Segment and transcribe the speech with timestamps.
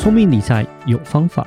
[0.00, 1.46] 聪明理财有方法，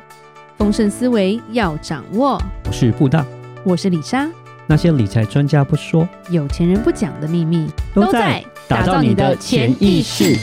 [0.60, 2.40] 丰盛思维要掌握。
[2.68, 3.26] 我是布大，
[3.66, 4.30] 我是李莎。
[4.68, 10.38] 那些理财专家不说，有钱人不讲的秘密，都在打造你的潜意识。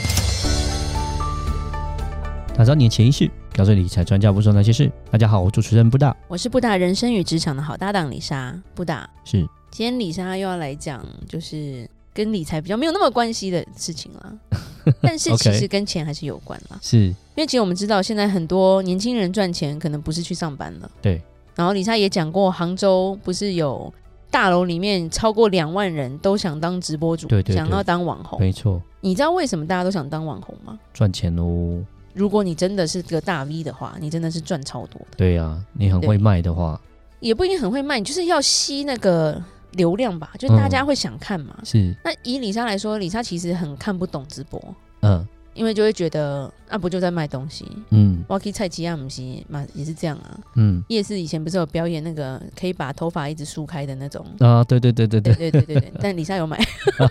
[2.53, 4.91] 打造你的潜意识，告诉理财专家不说那些事。
[5.09, 8.53] 大家好，我主持人布大，我是布大人生与职场的好搭档李莎。
[8.75, 14.33] 布大是，今天李莎又要来讲，就是跟理财比较没有那么关系的事情了。
[15.01, 20.91] 但是其实跟钱还是有关啦，是因为其实我们知道，现在很多年轻人赚钱可能不是去上班了。
[21.01, 21.21] 对。
[21.55, 23.93] 然后李莎也讲过，杭州不是有
[24.29, 28.39] 大楼里面超过两万人都想当直播主，对对对，想要当网红。
[28.39, 28.81] 没错。
[29.01, 30.79] 你知道为什么大家都想当网红吗？
[30.93, 31.83] 赚钱哦。
[32.13, 35.17] 如果你真的是个大 V 的话，你真的是赚超多的。
[35.17, 36.79] 对呀、啊，你很会卖的话，
[37.19, 41.55] 也不一定很会卖，你就是要吸那个流量吧，就大家会想看嘛。
[41.59, 41.95] 嗯、是。
[42.03, 44.61] 那以李莎来说，李莎其实很看不懂直播。
[45.01, 45.27] 嗯。
[45.53, 47.67] 因为就会觉得啊，不就在卖东西？
[47.89, 50.39] 嗯，Walkie 菜奇亚姆西嘛也是这样啊。
[50.55, 54.63] 嗯，夜市以前不是有表演那个可以把头发一直梳开的那种啊？
[54.63, 55.91] 对对对对对对对对对。
[56.01, 57.09] 但李莎有买，没有，因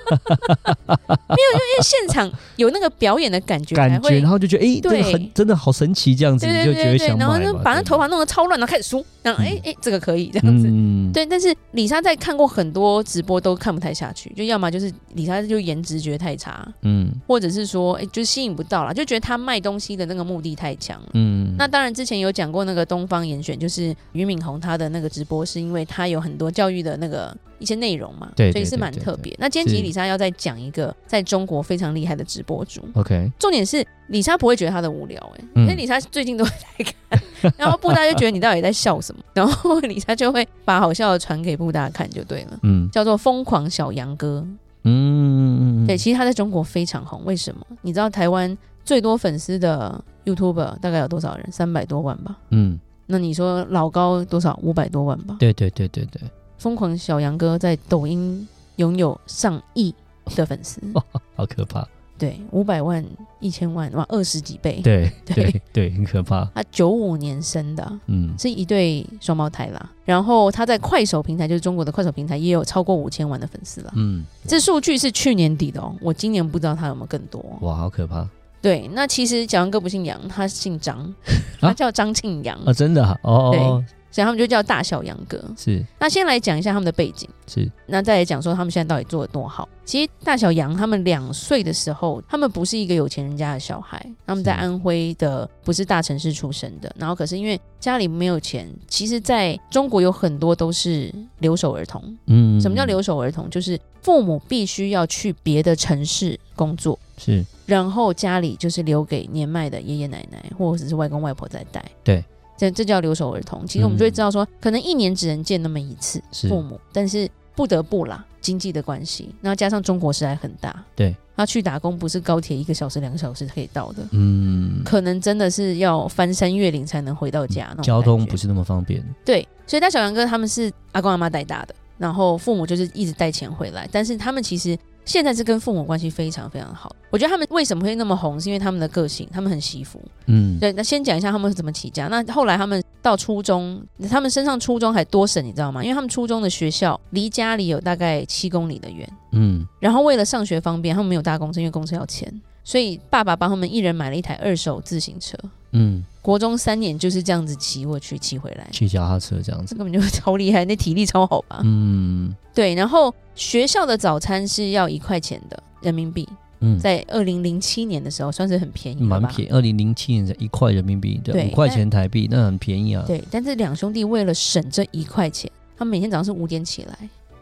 [1.36, 7.26] 为现场有那个表演的感觉，感觉，然后就觉得哎，对，很真的好神奇这样子，你就觉得想买。
[7.26, 10.66] 然后就把那头发弄得超乱，然后开始梳，然后哎哎，这个可以这样子。
[10.66, 11.26] 嗯，对。
[11.26, 18.30] 但是李莎在看过很多直播都看不太下去，就要么就是李莎就颜值觉得太差，嗯，或者是说哎就是。
[18.30, 21.08] 吸引不到了，就觉得他卖东西的那个目的太强了。
[21.14, 29.34] 嗯，那当然之前有讲过那个东方严选，就是俞敏洪他的那个直播，是因为他有很多教育的那个一些内容嘛，对，所以是蛮特别。
[29.36, 32.82] 那今天其实李莎要再讲一个在中国非常厉害的直播主。
[32.94, 37.20] OK，重点是李莎不会觉得他的无聊哎、因为李莎最近都会在看，
[37.56, 42.58] 然后布大就觉得你到底在笑什么，然后李莎就会把好笑的传给布大看就对了。
[42.62, 44.46] 嗯，叫做疯狂小杨哥。
[44.84, 47.22] 嗯，对，其实他在中国非常红。
[47.24, 47.64] 为什么？
[47.82, 51.52] 你知道台湾最多粉丝的 YouTuber 大概有多少人？
[51.52, 52.36] 三百多万吧。
[52.50, 54.58] 嗯，那你说老高多少？
[54.62, 55.36] 五百多万吧。
[55.38, 56.20] 对对对对对。
[56.56, 59.94] 疯狂小杨哥在抖音拥有上亿
[60.36, 60.80] 的粉丝，
[61.34, 61.86] 好可怕。
[62.20, 63.02] 对，五百万、
[63.38, 64.82] 一千万，哇，二十几倍。
[64.84, 66.44] 对对 对，很可怕。
[66.54, 69.90] 他九五年生的，嗯，是一对双胞胎啦。
[70.04, 73.92] 然后他在快手平台，就是中国的快手平台，也有超过五千万的粉丝了。
[73.96, 77.42] 嗯，这数据是去年底的哦，我今年不知道他有没有更多。
[77.62, 78.28] 哇，好可怕。
[78.60, 81.14] 对，那其实小杨哥不姓杨，他姓张，
[81.58, 83.50] 他叫张庆阳啊，真的哦。
[83.50, 83.84] 对。
[84.10, 85.42] 所以他们就叫大小杨哥。
[85.56, 87.28] 是，那先来讲一下他们的背景。
[87.46, 89.68] 是，那再来讲说他们现在到底做的多好。
[89.84, 96.94] 其实大小杨他们两岁的时候，他们不是一个有钱人家的小孩，他们在安徽的不是大城市出生的。
[96.96, 102.02] 然后可是因为家里没有钱，其实在中国有很多都是留守儿童。
[102.26, 103.50] 嗯，什么叫留守儿童？
[103.50, 111.84] 就是父母必须要去别的城市工作，是，然后家里就是留给年迈的爷爷奶奶或者是外公外婆在带。
[112.04, 112.24] 对。
[112.60, 113.66] 这这叫留守儿童。
[113.66, 119.34] 其实我们就会知道说，可能一年只能见那么一次父母，但是不得不啦，经济的关系。
[119.40, 127.74] 然后加上中国实在很大，对，他去打工不是高铁一个小时、两个小时可以到的，嗯，可能真的是要翻山越岭才能回到家。
[127.82, 129.02] 交通不是那么方便。
[129.24, 134.78] 对，所以他小杨哥他们是阿公阿妈带大的，然后父母就是一直带钱回来，但是他们其实。
[135.04, 136.94] 现在是跟父母关系非常非常好。
[137.10, 140.00] 我觉得他们为什么会那么红，是因为他们的个性，他们很惜福。
[140.26, 140.72] 嗯，对。
[140.72, 142.06] 那先讲一下他们是怎么起家。
[142.06, 145.82] 那后来他们到初中，他们身上初中还多省，你知道吗？
[145.82, 149.08] 因为他们初中的学校离家里有大概七公里的远。
[149.32, 149.66] 嗯。
[149.80, 152.32] 然后为了上学方便，他们没有搭公车，因为公车要钱，
[152.64, 155.36] 所以爸爸帮他们一人买了一台二手自行车。
[155.72, 156.04] 嗯。
[156.22, 161.62] 国中三年就是这样子骑过去，骑回来，骑脚踏车这样子，这根本就超厉害，那体力超好吧？
[161.64, 162.74] 嗯，对。
[162.74, 166.28] 然后学校的早餐是要一块钱的人民币。
[166.62, 169.50] 嗯，在二零零七年的时候，算是很便宜，蛮便宜。
[169.50, 173.02] 二零零七年才一块人民币，对，五块钱台币，那很便宜啊。
[173.06, 176.94] 对，但是两兄弟为了省这一块钱，他们每天早上是五点起来，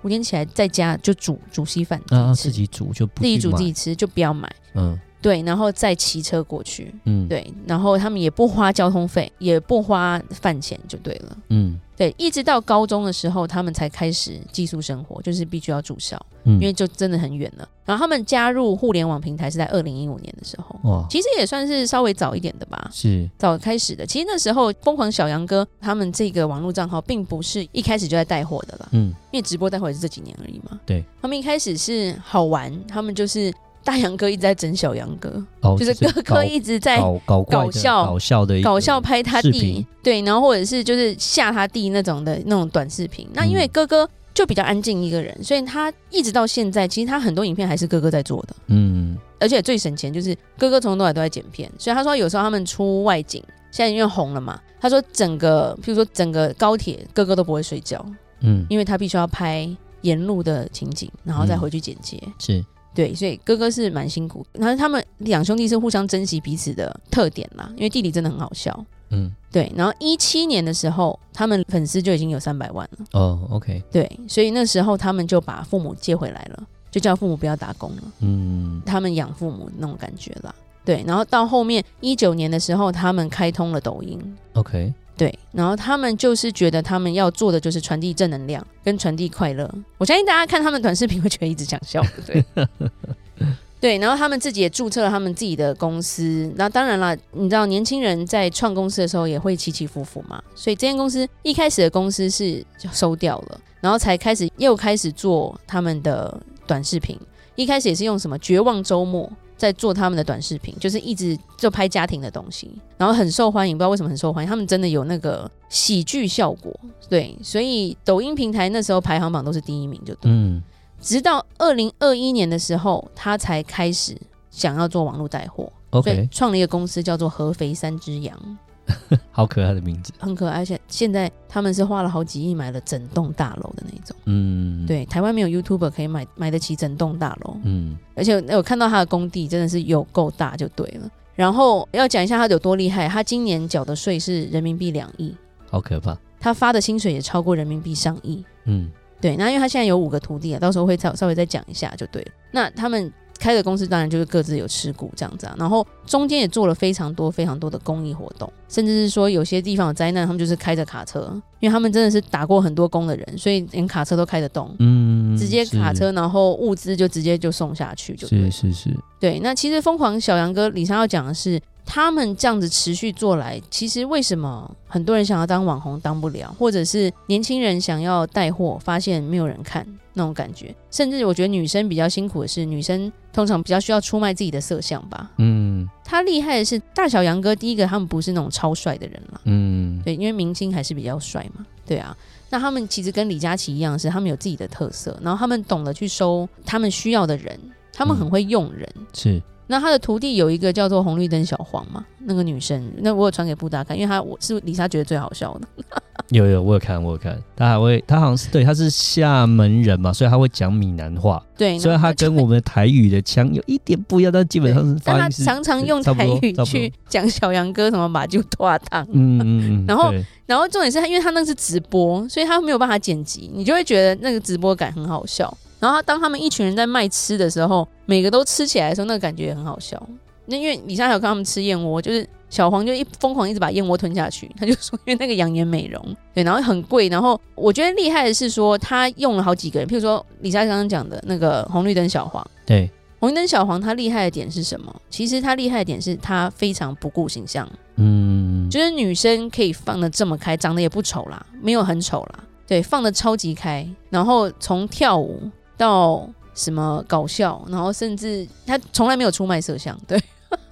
[0.03, 4.49] 五点起来在家就煮煮稀饭，啊，自己煮就不自己煮自己吃，就不要买。
[4.75, 4.97] 嗯。
[5.21, 6.95] 对，然后再骑车过去。
[7.05, 11.37] 嗯，对，然后他们也不花交通费，也不花饭钱，就对了。
[11.49, 17.69] 嗯，对，一直到高中的时候，他们才开始寄宿生活，就是必须要住校，嗯，因为就真的很远了。
[17.85, 24.07] 然后他们加入互联网平台是在二零一五年的时候，哇，其实也算是稍微早一点的吧，是早开始的。
[24.07, 30.79] 其实那时候疯狂小杨哥他们这个网络账号并不是一开始就在带货的了，嗯，因为直播带货也是这几年而已嘛。
[30.87, 33.53] 对，他们一开始是好玩，他们就是。
[33.89, 43.27] 大杨哥一直在整小杨哥，哦、就是哥哥一直在搞搞笑搞笑的搞笑拍他弟，对，然后或者是就是吓他弟那种的那种短视频。
[43.33, 48.55] 那因为哥哥就比较安静一个人，所以他一直到现在，其实他很多影片还是哥哥在做的。
[48.67, 58.05] 嗯，而且最省钱就是哥哥从头到尾都在剪片，所以他说有时候他们出外景，现在因为红了嘛，他说整个譬如说整个高铁哥哥都不会睡觉，
[58.41, 59.67] 嗯，因为他必须要拍
[60.03, 62.65] 沿路的情景，然后再回去剪接，嗯、是。
[62.95, 69.73] 对，所以哥哥是蛮辛苦，然后他们两兄弟是互相珍惜彼此的特点啦，因为弟弟真的很好笑，嗯，对。
[69.77, 73.07] 然后一七年的时候，他们粉丝就已经有三百万了。
[73.13, 73.83] 哦，OK。
[73.93, 80.55] 对，所以那时候他们就把父母接回来了，就叫父母不要打工了，嗯，他们养父母那种感觉啦。
[80.85, 84.19] 对，然后到后面一九年的时候，他们开通了抖音
[84.55, 84.93] ，OK。
[85.19, 89.69] 对，然后他们就是觉得他们要做的就是传递正能量跟传递快乐。
[89.99, 92.45] 我相信大家看他们短视频会觉得一直想笑，对
[93.81, 93.99] 对。
[93.99, 96.51] 然后他们自己也注册了他们自己的公司。
[96.55, 107.19] 那当然了，你知道年轻人在创公司的时候也会起起伏伏嘛，所以这间公司一开始的公司是收掉了，然后才开始又开始做他们的短视频。
[107.57, 109.29] 一开始也是用什么绝望周末。
[109.59, 114.49] 在做他们的短视频，就是一直就拍家庭的东西，然后很受欢迎，不知道为什么很受欢迎。
[114.49, 116.73] 他们真的有那个喜剧效果，
[117.11, 120.31] 对，所以抖音平台那时候排行榜都是第一名，就对。
[120.31, 120.63] 嗯。
[121.01, 124.17] 直到二零二一年的时候，他才开始
[124.51, 125.73] 想要做网络带货
[126.07, 128.59] 以创了一个公司叫做合肥三只羊。
[129.31, 130.59] 好可爱的名字，很可爱。
[130.59, 134.17] 而且现在他们是花了好几亿买了整栋大楼的那种。
[134.25, 137.57] 嗯，对，台湾没有 YouTuber 可以买买得起整栋大楼。
[137.65, 141.11] 嗯，而且我看到他的工地真的是有够大，就对了。
[141.35, 145.35] 然后要讲一下他有多厉害，他今年缴的税是人民币两亿，
[145.71, 146.19] 好可怕。
[146.41, 148.45] 他发的薪水也超过人民币上亿。
[148.65, 148.91] 嗯，
[149.21, 149.37] 对。
[149.37, 152.31] 那因为他现在有五个徒弟啊，到时候会稍稍微再讲一下就对了。
[152.51, 153.13] 那他们。
[153.39, 161.31] 开的公司当然就是各自有持股这样子啊，然后中间也做了非常多非常多的公益活动，甚至是说有些地方有灾难，他们就是开着卡车，
[161.61, 169.39] 因为他们真的是打过很多工的人，所以连卡车都开得动，嗯，直接卡车，然后物资就直接就送下去，就是是是，对。
[169.41, 171.61] 那其实疯狂小杨哥李莎要讲的是。
[171.91, 179.87] 他们这样子持续做来，其实为什么很多人想要当网红当不了，或者是年轻人想要带货，发现没有人看
[180.19, 185.31] 那种感觉，甚至我觉得女生比较辛苦的是，女生通常比较需要出卖自己的色相吧。
[185.39, 189.41] 嗯，他厉害的是大小杨哥，第一个他们不是那种超帅的人嘛。
[189.45, 191.65] 嗯，对，因为明星还是比较帅嘛。
[191.87, 192.15] 对啊，
[192.51, 197.59] 那他们其实跟李佳琦一样，是他们有自己的特色，然后他们懂得去收他们需要的人，
[197.93, 198.87] 他们很会用人。
[198.97, 199.43] 嗯，是。
[199.69, 205.69] 那他的徒弟有一个叫做红绿灯小黄嘛，那个女生，那我有传给布达看，因为他我是李莎觉得最好笑的。
[206.31, 211.43] 有有，我有看，我有看，他还会，他好像是对，他是厦门人嘛，所以他会讲闽南话。
[211.57, 215.45] 对，虽然他跟我们的台语的腔有一点不一样，但基本上是 发音是。
[215.45, 219.07] 但他常常用台语去讲小杨哥什么马就拖汤。
[219.13, 219.43] 嗯嗯
[219.81, 219.85] 嗯。
[219.87, 220.13] 然后，
[220.45, 225.57] 然后重点是他，因为他那个是直播，所以他没有办法剪辑，你就会觉得那个直播感很好笑。
[225.81, 230.01] 然后当他们一群人在卖吃的时候，每个都吃起来的时候，那个感觉也很好笑。
[230.47, 234.51] 那因为李莎还有看他们吃燕窝，就是小黄就一疯狂一直把燕窝吞下去。
[234.59, 236.03] 他就说， 因为那个养颜美容，
[236.33, 237.07] 对，然后很贵。
[237.09, 242.91] 然后我觉得厉害的是说，他用了好几个人，譬如说李莎刚刚讲的那个红绿灯小黄，对，
[243.21, 244.95] 红绿灯小黄他厉害的点是什么？
[245.11, 255.43] 其实他厉害的点是他非常不顾形象，嗯，就是女生可以放的这么开，长得也不丑啦，没有很丑啦，对，放的超级开，然后从跳舞。
[255.79, 260.21] 到什么搞笑，然后甚至他从来没有出卖色相，对，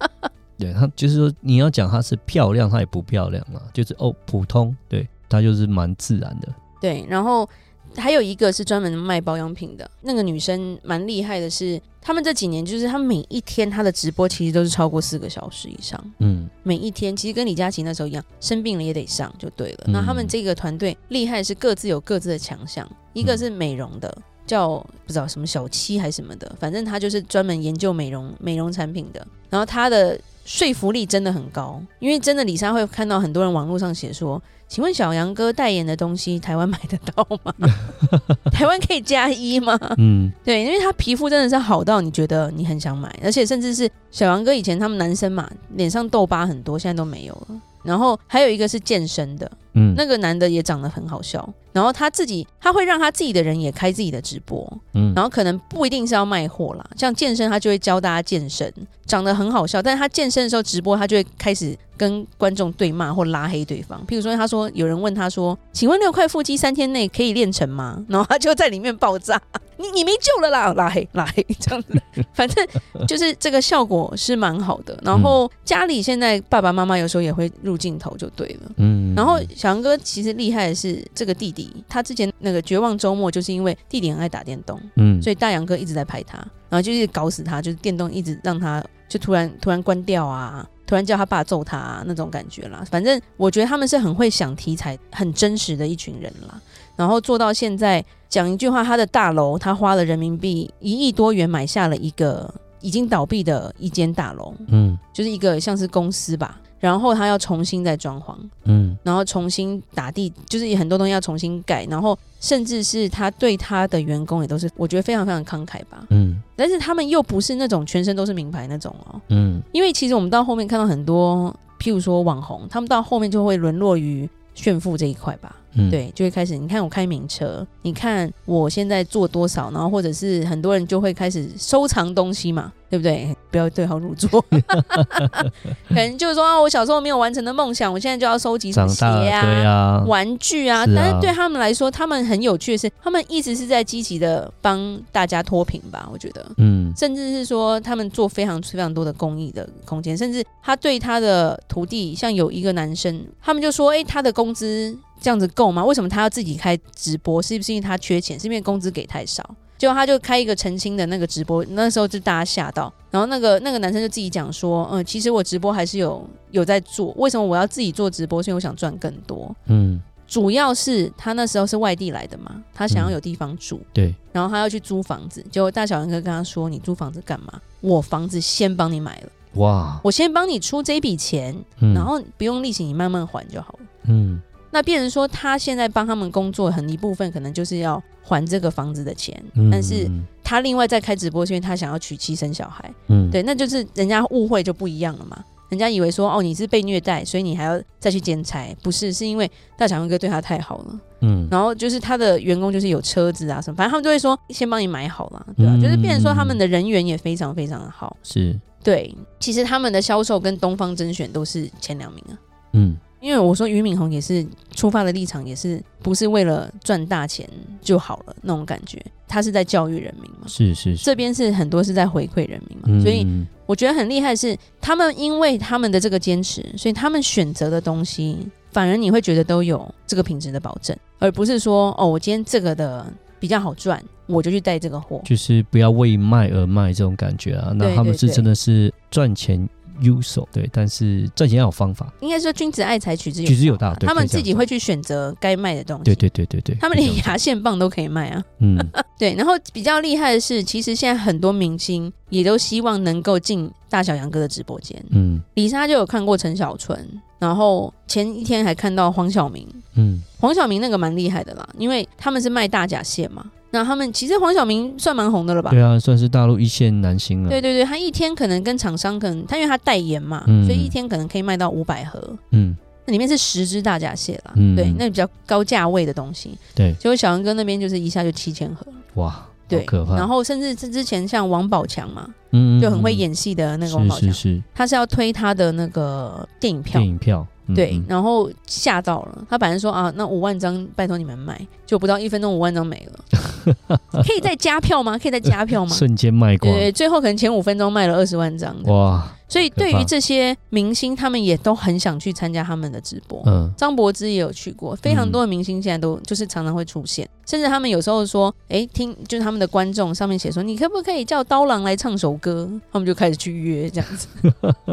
[0.59, 7.49] 对他就是说你要讲他是漂亮，他也不漂亮啊，就是哦普通，对他就是蛮自然的，对，然后。
[7.95, 19.85] 还有一个是专门卖保养品的那个女生，蛮厉害的是，他们这几年就是她每一天她的直播其实都是超过四个小时以上，嗯，每一天其实跟李佳琦那时候一样，生病了也得上就对了。
[19.87, 24.15] 那他们这个团队厉害是各自有各自的强项，一个是美容的，
[24.47, 34.41] 叫不知道什么小七还是什么的，反正他就是专门研究美容美容产品的，然后他的说服力真的很高，因为真的李莎会看到很多人网络上写说。
[34.69, 37.53] 请问小杨哥代言的东西台湾买得到吗？
[38.51, 39.79] 台湾可以加一吗？
[39.97, 47.61] 嗯，对，因为他皮肤真的是好到你觉得你很想买，而且甚至是小杨哥以前他们男生嘛，脸上痘疤很多，现在都没有了。
[47.81, 51.47] 然后还有一个是健身的，嗯，那个男的也长得很好笑。
[51.71, 58.73] 然后他自己他会让他自己的人也开自己的直播，嗯，然后可能不一定是要卖货啦，像健身他就会教大家健身，
[59.05, 59.81] 长得很好笑。
[59.81, 61.77] 但是他健身的时候直播，他就会开始。
[61.97, 69.41] 跟观众对骂或拉黑对方，譬如说，他说有人问他说：“请问六块腹肌三天内可以练成吗？” 然后他就在里面爆炸
[69.77, 72.01] ：“你你没救了啦！”拉黑 拉黑这样子，
[72.33, 72.65] 反正
[73.07, 74.97] 就是这个效果是蛮好的。
[75.03, 78.71] 然后家里现在爸爸妈妈有时候也会入镜头就对了。
[78.77, 86.37] 嗯，然后小杨哥其实厉害的是这个弟弟，他之前那个绝望周末就是因为弟弟很爱打电动，嗯，所以大杨哥一直在拍他，
[86.69, 92.83] 然后就一直搞死他，就是电动一直让他就突然突然关掉啊，突然叫他爸揍他啊，那种感觉啦。
[92.89, 96.59] 反正我觉得他们是很会想题材、很真实的一群人啦。
[96.95, 102.51] 然后做到现在，讲一句话，他的大楼他花了人民币一亿多元买下了一个
[102.81, 106.59] 已经倒闭的一间大楼，嗯，就是一个像是公司吧。
[106.79, 125.55] 然后他要重新再装潢，嗯，然后重新打地，就是很多东西要重新盖，然后甚至是他对他的员工也都是，我觉得非常非常慷慨吧，嗯，但是他们又不是那种全身都是名牌那种哦，嗯，因为其实我们到后面看到很多，譬如说网红，他们到后面就会沦落于炫富这一块吧。
[125.79, 126.57] 嗯、对，就会开始。
[126.57, 133.35] 你看我开名车，你看我现在做多少，然后或者是很多人就会开始收藏东西嘛，对不对？
[133.49, 134.43] 不要对号入座。
[135.89, 140.85] 可能就是说啊，我小时候没有完成的梦想，我现在就要收集什么鞋啊、对啊玩具啊。
[140.85, 146.07] 是啊，但是对他们来说，他们很有趣的是，他们一直是在积极的帮大家脱贫吧。
[146.11, 154.97] 我觉得，嗯，甚至是说他们做非常非常多的公益的空间，甚至他对他的徒弟，像有一个男生，他们就说，哎，他的工资。
[155.19, 155.83] 这样子够吗？
[155.83, 157.41] 为什么他要自己开直播？
[157.41, 158.39] 是不是因为他缺钱？
[158.39, 159.43] 是因为工资给太少？
[159.77, 162.91] 结果他就开一个澄清的那个直播，那时候就大家吓到。
[163.11, 167.13] 然后那个那个男生就自己讲说：“嗯，其实我直播还是有有在做。
[167.17, 168.41] 为什么我要自己做直播？
[168.41, 169.55] 是因为我想赚更多。
[169.67, 173.77] 嗯，主要是他那时候是外地来的嘛，他想要有地方住。
[173.77, 175.45] 嗯、对，然后他要去租房子。
[175.51, 177.61] 结果大小杨哥跟他说：‘你租房子干嘛？
[177.81, 179.29] 我房子先帮你买了。
[179.53, 183.79] 哇，我先帮你出这笔钱，嗯、然后不用利息，你慢慢还就好了。’
[184.09, 189.41] 嗯。”那变成说，他现在帮他们工作很一部分，可能就是要还这个房子的钱。
[189.55, 190.09] 嗯、但是
[190.43, 192.93] 他另外在开直播，是因为他想要娶妻生小孩。
[193.07, 195.43] 嗯，对，那就是人家误会就不一样了嘛。
[195.69, 199.11] 人家以为说，哦，你是被虐待，所以你还要再去兼差，不是？
[199.11, 200.99] 是因为大强哥对他太好了。
[201.21, 205.75] 嗯，然后就是他的员工就是有车子啊什么，反正他们就会说先帮你买好了，对吧、啊？
[205.75, 208.15] 嗯、就是变成说他们的人缘也非常非常的好。
[208.23, 212.33] 是，对，其实他们的销售跟东方甄选都是前两名啊。
[212.73, 212.97] 嗯。
[213.27, 217.45] 因为我说俞敏洪也是出发的立场，也是不是为了赚大钱
[217.81, 223.27] 就好了那种感觉，他是在教育人民嘛，是是是，这边是很多是在回馈人民嘛，嗯、所以
[223.65, 228.37] 我觉得很厉害是他们因为他们的这个坚持，所以他们选择的东西
[228.71, 233.05] 反而你会觉得都有这个品质的保证，而不是说哦，我今天这个的
[233.41, 239.67] 比较好赚，我就去带这个货，就是不要为卖而卖这种感觉啊，那他们是真的是赚钱。
[240.01, 242.11] 优秀对，但是赚钱要有方法。
[242.19, 243.93] 应该说君子爱财，取之有取之有道。
[243.99, 246.03] 他们自己会去选择该卖的东西。
[246.03, 248.43] 对对对对对，他们连牙线棒都可以卖啊。
[248.59, 248.77] 嗯，
[249.17, 249.33] 对。
[249.35, 255.01] 然后比较厉害的是，其实现在很多明星也都希望能够进大小杨哥的直播间。
[255.09, 256.99] 嗯，李莎就有看过陈小春，
[257.39, 259.67] 然后前一天还看到黄晓明。
[259.95, 263.45] 嗯，黄晓明那个蛮厉害的啦，因为他们是卖大甲蟹嘛。
[263.69, 265.71] 那他们其实黄晓明算蛮红的了吧？
[265.71, 267.49] 对啊，算是大陆一线男星了。
[267.49, 272.37] 对对对，他一天可能跟厂商可能他因为他代言嘛，嗯、所以一天可能可以卖到五百盒。
[272.51, 274.53] 嗯，那里面是十只大闸蟹啦。
[274.55, 276.57] 嗯，对，那比较高价位的东西。
[276.73, 278.87] 对，结果小杨哥那边就是一下就七千盒。
[279.15, 280.15] 哇，对，可怕。
[280.15, 287.01] 然后甚至之之前像王宝强嘛，嗯，就很会演戏的那个王宝强，是是是，他是要推他的那个电影票。
[287.01, 287.45] 电影票。
[287.75, 289.45] 对，然后吓到了。
[289.49, 293.97] 他本来说啊，那五万张拜托你们买，就不到一分钟五万张没了。
[294.23, 295.17] 可以再加票吗？
[295.17, 295.93] 可以再加票吗？
[295.95, 296.73] 瞬间卖光。
[296.73, 298.75] 对，最后可能前五分钟卖了二十万张。
[298.83, 299.27] 哇！
[299.47, 303.41] 所以对于这些明星，他们也都很想去参加他们的直播。
[303.45, 304.95] 嗯，张柏芝也有去过。
[304.97, 312.69] 非常多的明星现在都就是常常会出现，甚至他们有时候说，哎，听就是他们的观众上面写说，你可不可以叫刀郎来唱首歌？
[312.91, 314.27] 他们就开始去约这样子。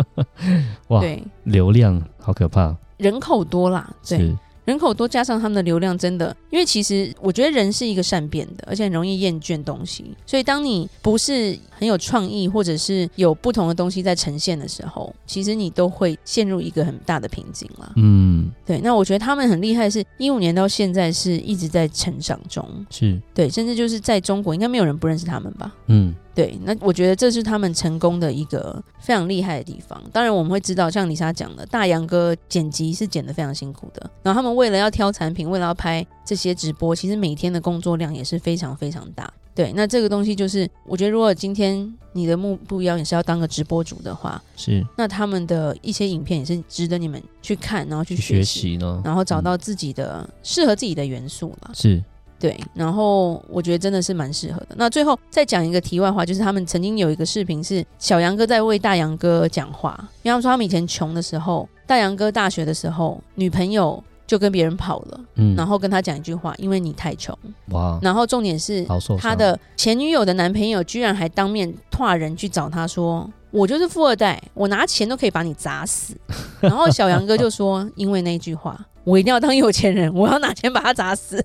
[0.89, 1.01] 哇！
[1.01, 2.03] 对，流量。
[2.19, 17.93] 好可怕，人口多啦，对，是人口多加上他们的流量，真的，因为其实我觉得人是一个善变的，而且很容易厌倦东西，所以当你不是很有创意，或者是有不同的东西在呈现的时候，其实你都会陷入一个很大的瓶颈啦。
[17.97, 25.75] 嗯，对，那我觉得他们很厉害，是一五年到现在是一直在成长中，是对，甚至就是在中国应该没有人不认识他们吧？
[25.89, 26.15] 嗯。
[26.35, 30.03] 对，那我觉得这是他们成功的一个非常厉害的地方。
[30.13, 34.11] 当然，我们会知道，像李莎讲的，大杨哥剪辑是剪得非常辛苦的。
[34.23, 39.33] 然后他们为了要挑产品，为了要拍这些直播，其实每天的工作量也是非常非常大。
[39.55, 51.71] 对，那这个东西就是，我觉得如果今天你的目标也是要当个直播主的话，是，那他们的一些影片也是值得你们去看，然后去学习呢，然后找到自己的、嗯、适合自己的元素了。
[51.73, 52.03] 是。
[52.45, 54.77] 对，然后我觉得真的是蛮适合的。
[54.77, 67.35] 那最后再讲一个题外话，就是他们曾经有一个视频是小杨哥在为大杨哥讲话，因为他们说他们以前穷的时候，大杨哥大学的时候女朋友就跟别人跑了，嗯，然后跟他讲一句话，因为你太穷，
[67.71, 68.87] 哇，然后重点是
[69.19, 76.13] 他的前女友的男朋友居然还当面跨人去找他说，我就是富二代，我拿钱都可以把你砸死，
[76.61, 78.79] 然后小杨哥就说， 因为那句话。
[79.05, 81.39] 我一定要当有钱人，我要拿钱把他砸死。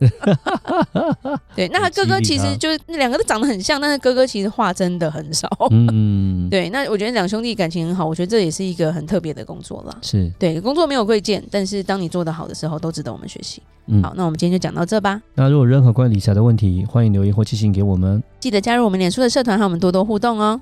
[1.54, 5.46] 对，那他哥哥其实就是那两个都长得很像，但是哥哥其实话真的很少。
[5.70, 9.94] 嗯，对，那我觉得两兄弟感情很好，我觉得这也是一个很特别的工作啦。
[10.02, 13.62] 是对，工作没有贵贱，但是当你做得好的时候，都值得我们学习。
[13.88, 15.22] 嗯，好，那我们今天就讲到这吧。
[15.36, 18.24] 那如果任何关于理财的问题，欢迎留言或寄信给我们。
[18.40, 20.62] 记得加入我们脸书的社团，和我们多多互动哦。